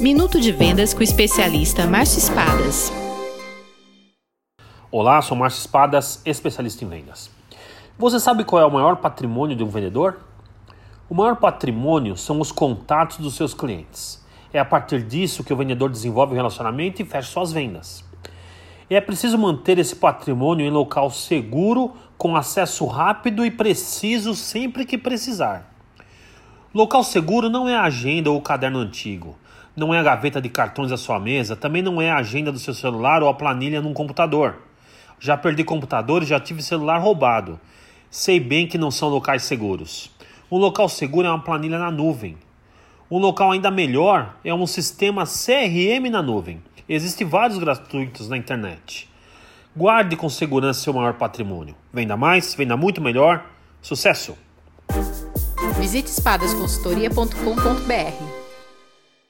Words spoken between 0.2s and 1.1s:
de Vendas com o